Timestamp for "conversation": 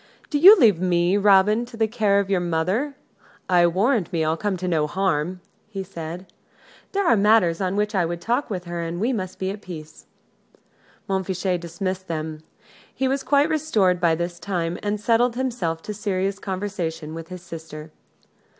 16.39-17.13